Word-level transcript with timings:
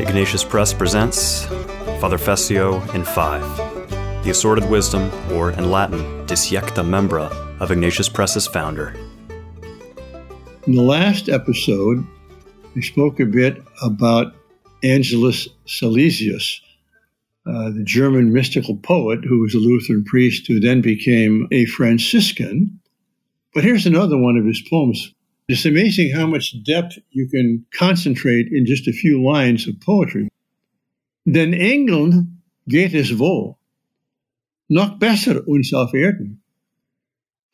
Ignatius 0.00 0.42
Press 0.42 0.74
presents 0.74 1.44
Father 2.00 2.18
Fessio 2.18 2.80
in 2.94 3.04
Five, 3.04 3.42
the 4.24 4.30
assorted 4.30 4.68
wisdom, 4.68 5.08
or 5.32 5.52
in 5.52 5.70
Latin, 5.70 6.00
Disjecta 6.26 6.84
Membra, 6.84 7.30
of 7.60 7.70
Ignatius 7.70 8.08
Press's 8.08 8.48
founder. 8.48 8.92
In 10.66 10.74
the 10.74 10.82
last 10.82 11.28
episode, 11.28 12.04
I 12.76 12.80
spoke 12.80 13.20
a 13.20 13.24
bit 13.24 13.62
about 13.82 14.34
Angelus 14.82 15.48
Silesius, 15.64 16.60
uh, 17.46 17.70
the 17.70 17.84
German 17.84 18.32
mystical 18.32 18.76
poet 18.76 19.24
who 19.24 19.42
was 19.42 19.54
a 19.54 19.58
Lutheran 19.58 20.02
priest 20.02 20.48
who 20.48 20.58
then 20.58 20.80
became 20.80 21.46
a 21.52 21.66
Franciscan. 21.66 22.80
But 23.54 23.62
here's 23.62 23.86
another 23.86 24.18
one 24.18 24.36
of 24.36 24.44
his 24.44 24.60
poems. 24.68 25.14
It's 25.46 25.66
amazing 25.66 26.12
how 26.14 26.26
much 26.26 26.62
depth 26.64 26.98
you 27.10 27.28
can 27.28 27.66
concentrate 27.76 28.48
in 28.50 28.64
just 28.64 28.88
a 28.88 28.92
few 28.92 29.22
lines 29.22 29.68
of 29.68 29.78
poetry. 29.80 30.28
Den 31.26 31.52
Engeln 31.52 32.42
geht 32.66 32.94
es 32.94 33.18
wohl, 33.18 33.56
noch 34.70 34.98
besser 34.98 35.46
uns 35.46 35.72
auf 35.74 35.92
Erden. 35.92 36.40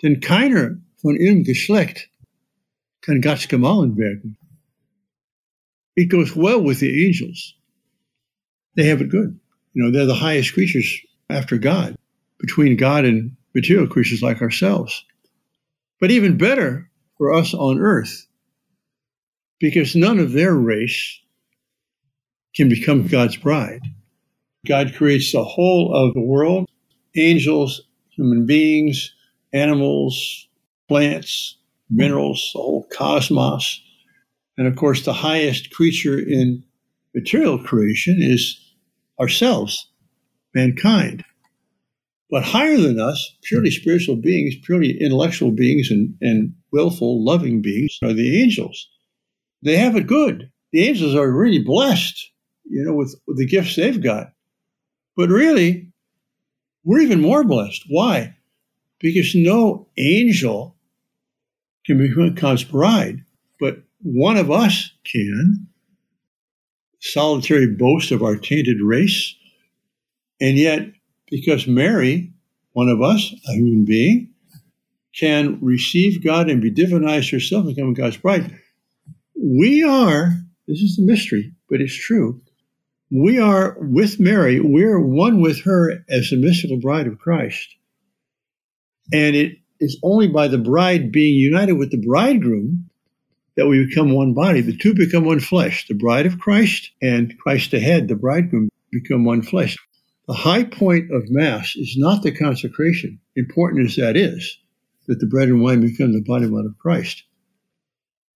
Denn 0.02 0.20
keiner 0.20 0.80
von 0.96 1.16
ihrem 1.16 1.42
Geschlecht 1.42 2.08
kann 3.00 3.20
Gott 3.20 3.48
gemahlen 3.48 3.96
werden. 3.96 4.36
It 5.96 6.10
goes 6.10 6.36
well 6.36 6.62
with 6.62 6.78
the 6.78 7.06
angels. 7.06 7.54
They 8.76 8.86
have 8.88 9.00
it 9.00 9.10
good. 9.10 9.38
You 9.74 9.82
know, 9.82 9.90
they're 9.90 10.06
the 10.06 10.14
highest 10.14 10.54
creatures 10.54 11.00
after 11.28 11.58
God, 11.58 11.96
between 12.38 12.76
God 12.76 13.04
and 13.04 13.36
material 13.52 13.88
creatures 13.88 14.22
like 14.22 14.40
ourselves. 14.40 15.04
But 15.98 16.10
even 16.10 16.38
better 16.38 16.89
for 17.20 17.34
us 17.34 17.52
on 17.52 17.78
earth, 17.78 18.26
because 19.58 19.94
none 19.94 20.18
of 20.18 20.32
their 20.32 20.54
race 20.54 21.20
can 22.56 22.70
become 22.70 23.08
God's 23.08 23.36
bride. 23.36 23.82
God 24.66 24.94
creates 24.94 25.30
the 25.30 25.44
whole 25.44 25.94
of 25.94 26.14
the 26.14 26.22
world 26.22 26.66
angels, 27.16 27.82
human 28.08 28.46
beings, 28.46 29.12
animals, 29.52 30.48
plants, 30.88 31.58
minerals, 31.90 32.52
the 32.54 32.60
whole 32.60 32.88
cosmos. 32.90 33.82
And 34.56 34.66
of 34.66 34.76
course, 34.76 35.04
the 35.04 35.12
highest 35.12 35.74
creature 35.74 36.18
in 36.18 36.64
material 37.14 37.58
creation 37.58 38.16
is 38.22 38.58
ourselves, 39.20 39.88
mankind. 40.54 41.22
But 42.30 42.44
higher 42.44 42.76
than 42.76 43.00
us, 43.00 43.36
purely 43.42 43.70
spiritual 43.70 44.16
beings, 44.16 44.54
purely 44.64 44.96
intellectual 45.00 45.50
beings, 45.50 45.90
and, 45.90 46.14
and 46.20 46.54
willful, 46.72 47.24
loving 47.24 47.60
beings 47.60 47.98
are 48.02 48.12
the 48.12 48.40
angels. 48.40 48.88
They 49.62 49.76
have 49.76 49.96
it 49.96 50.06
good. 50.06 50.50
The 50.72 50.86
angels 50.86 51.16
are 51.16 51.30
really 51.30 51.58
blessed, 51.58 52.30
you 52.64 52.84
know, 52.84 52.94
with, 52.94 53.16
with 53.26 53.36
the 53.36 53.46
gifts 53.46 53.74
they've 53.74 54.00
got. 54.00 54.32
But 55.16 55.28
really, 55.28 55.88
we're 56.84 57.00
even 57.00 57.20
more 57.20 57.42
blessed. 57.42 57.84
Why? 57.88 58.36
Because 59.00 59.34
no 59.34 59.88
angel 59.98 60.76
can 61.84 61.98
become 61.98 62.34
God's 62.34 62.64
bride, 62.64 63.24
but 63.58 63.82
one 64.02 64.36
of 64.36 64.50
us 64.50 64.92
can. 65.04 65.66
Solitary 67.00 67.66
boast 67.66 68.10
of 68.12 68.22
our 68.22 68.36
tainted 68.36 68.76
race. 68.82 69.34
And 70.40 70.58
yet, 70.58 70.92
because 71.30 71.66
Mary, 71.66 72.32
one 72.72 72.88
of 72.88 73.00
us, 73.00 73.32
a 73.48 73.52
human 73.52 73.84
being, 73.84 74.30
can 75.14 75.58
receive 75.60 76.24
God 76.24 76.48
and 76.48 76.60
be 76.60 76.70
divinized 76.70 77.30
herself 77.30 77.66
and 77.66 77.74
become 77.74 77.94
God's 77.94 78.16
bride, 78.16 78.58
we 79.40 79.82
are, 79.82 80.34
this 80.68 80.80
is 80.80 80.96
the 80.96 81.02
mystery, 81.02 81.52
but 81.68 81.80
it's 81.80 81.96
true. 81.96 82.40
We 83.10 83.38
are 83.38 83.76
with 83.80 84.20
Mary, 84.20 84.60
we're 84.60 85.00
one 85.00 85.40
with 85.40 85.62
her 85.64 86.04
as 86.08 86.30
the 86.30 86.36
mystical 86.36 86.78
bride 86.78 87.06
of 87.06 87.18
Christ. 87.18 87.74
And 89.12 89.34
it 89.34 89.58
is 89.80 89.98
only 90.02 90.28
by 90.28 90.48
the 90.48 90.58
bride 90.58 91.10
being 91.10 91.36
united 91.36 91.72
with 91.72 91.90
the 91.90 91.96
bridegroom 91.96 92.90
that 93.56 93.66
we 93.66 93.84
become 93.84 94.12
one 94.12 94.34
body. 94.34 94.60
The 94.60 94.76
two 94.76 94.94
become 94.94 95.24
one 95.24 95.40
flesh. 95.40 95.86
The 95.88 95.94
bride 95.94 96.26
of 96.26 96.38
Christ 96.38 96.90
and 97.02 97.36
Christ 97.38 97.74
ahead, 97.74 98.08
the 98.08 98.14
bridegroom, 98.14 98.68
become 98.92 99.24
one 99.24 99.42
flesh. 99.42 99.76
The 100.30 100.36
high 100.36 100.62
point 100.62 101.10
of 101.10 101.28
Mass 101.28 101.74
is 101.74 101.96
not 101.98 102.22
the 102.22 102.30
consecration, 102.30 103.18
important 103.34 103.84
as 103.88 103.96
that 103.96 104.16
is, 104.16 104.58
that 105.08 105.18
the 105.18 105.26
bread 105.26 105.48
and 105.48 105.60
wine 105.60 105.80
become 105.80 106.12
the 106.12 106.22
body 106.22 106.44
and 106.44 106.52
blood 106.52 106.66
of 106.66 106.78
Christ. 106.78 107.24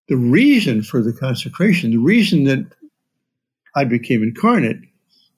The 0.08 0.18
reason 0.18 0.82
for 0.82 1.04
the 1.04 1.14
consecration, 1.14 1.92
the 1.92 1.98
reason 2.00 2.46
that 2.46 2.66
I 3.76 3.84
became 3.84 4.24
incarnate 4.24 4.78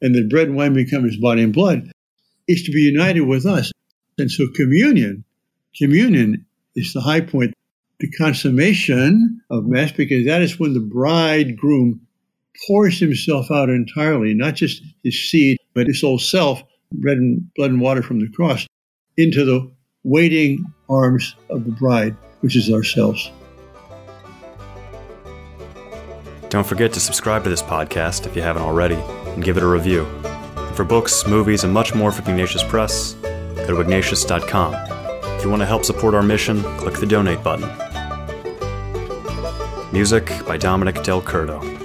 and 0.02 0.16
that 0.16 0.30
bread 0.30 0.48
and 0.48 0.56
wine 0.56 0.74
become 0.74 1.04
his 1.04 1.18
body 1.18 1.44
and 1.44 1.52
blood, 1.52 1.92
is 2.48 2.64
to 2.64 2.72
be 2.72 2.84
united 2.84 3.24
with 3.24 3.46
us. 3.46 3.74
And 4.18 4.32
so 4.32 4.48
communion, 4.56 5.26
communion 5.78 6.46
is 6.74 6.94
the 6.94 7.02
high 7.02 7.20
point, 7.20 7.54
the 8.00 8.10
consummation 8.12 9.42
of 9.50 9.66
Mass, 9.66 9.92
because 9.92 10.26
that 10.26 10.42
is 10.42 10.58
when 10.58 10.74
the 10.74 10.80
bridegroom 10.80 12.08
pours 12.66 12.98
himself 12.98 13.52
out 13.52 13.70
entirely, 13.70 14.34
not 14.34 14.56
just 14.56 14.82
his 15.04 15.30
seed, 15.30 15.58
but 15.76 15.88
his 15.88 16.02
whole 16.02 16.18
self, 16.18 16.64
bread 16.92 17.18
and 17.18 17.54
blood 17.54 17.70
and 17.70 17.82
water 17.82 18.02
from 18.02 18.20
the 18.20 18.30
cross, 18.30 18.66
into 19.18 19.46
the 19.46 19.72
waiting 20.04 20.66
arms 20.90 21.36
of 21.50 21.66
the 21.66 21.72
bride, 21.72 22.16
which 22.40 22.56
is 22.56 22.72
ourselves. 22.72 23.30
Don't 26.50 26.66
forget 26.66 26.94
to 26.94 27.00
subscribe 27.00 27.44
to 27.44 27.50
this 27.50 27.62
podcast 27.62 28.26
if 28.26 28.36
you 28.36 28.42
haven't 28.42 28.62
already, 28.62 28.96
and 28.96 29.44
give 29.44 29.58
it 29.58 29.64
a 29.64 29.68
review. 29.68 30.06
For 30.74 30.86
books, 30.86 31.28
movies, 31.28 31.64
and 31.64 31.74
much 31.74 31.94
more 31.94 32.12
from 32.12 32.30
Ignatius 32.30 32.64
Press, 32.64 33.14
go 33.24 33.68
to 33.68 33.82
ignatius.com. 33.82 34.74
If 35.38 35.44
you 35.44 35.50
want 35.50 35.62
to 35.62 35.66
help 35.66 35.84
support 35.84 36.16
our 36.16 36.24
mission, 36.24 36.64
click 36.78 36.96
the 36.96 37.06
donate 37.06 37.44
button. 37.44 37.70
Music 39.92 40.32
by 40.46 40.58
Dominic 40.58 41.04
Del 41.04 41.22
Curto. 41.22 41.85